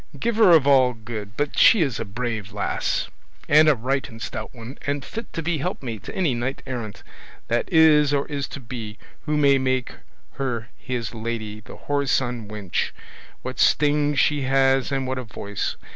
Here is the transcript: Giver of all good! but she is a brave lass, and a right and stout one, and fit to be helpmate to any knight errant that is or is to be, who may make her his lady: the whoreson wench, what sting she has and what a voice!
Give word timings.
Giver 0.19 0.49
of 0.55 0.65
all 0.65 0.95
good! 0.95 1.37
but 1.37 1.59
she 1.59 1.83
is 1.83 1.99
a 1.99 2.05
brave 2.05 2.51
lass, 2.51 3.07
and 3.47 3.69
a 3.69 3.75
right 3.75 4.09
and 4.09 4.19
stout 4.19 4.49
one, 4.51 4.79
and 4.87 5.05
fit 5.05 5.31
to 5.33 5.43
be 5.43 5.59
helpmate 5.59 6.01
to 6.05 6.15
any 6.15 6.33
knight 6.33 6.63
errant 6.65 7.03
that 7.49 7.71
is 7.71 8.11
or 8.11 8.25
is 8.25 8.47
to 8.47 8.59
be, 8.59 8.97
who 9.27 9.37
may 9.37 9.59
make 9.59 9.93
her 10.37 10.69
his 10.75 11.13
lady: 11.13 11.59
the 11.59 11.75
whoreson 11.85 12.47
wench, 12.47 12.89
what 13.43 13.59
sting 13.59 14.15
she 14.15 14.41
has 14.41 14.91
and 14.91 15.05
what 15.05 15.19
a 15.19 15.23
voice! 15.23 15.75